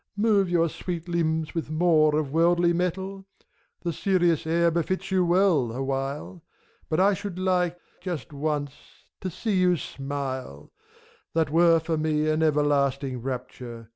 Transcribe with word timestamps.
Move 0.17 0.49
your 0.49 0.67
sweet 0.67 1.07
limbs 1.07 1.53
with 1.53 1.69
more 1.69 2.17
of 2.17 2.31
worldly 2.33 2.73
mettle! 2.73 3.23
The 3.81 3.93
serious 3.93 4.47
air 4.47 4.71
befits 4.71 5.11
you 5.11 5.23
well, 5.23 5.71
awhile, 5.71 6.41
But 6.89 6.99
I 6.99 7.13
should 7.13 7.37
like, 7.37 7.77
just 8.01 8.33
once, 8.33 8.71
to 9.19 9.29
see 9.29 9.55
you 9.57 9.77
smile; 9.77 10.71
That 11.35 11.51
were, 11.51 11.79
for 11.79 11.99
me, 11.99 12.27
an 12.29 12.41
everlasting 12.41 13.21
rapture. 13.21 13.89